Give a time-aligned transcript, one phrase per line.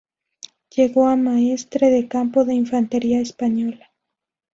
[0.75, 3.91] Llegó a Maestre de Campo de Infantería Española.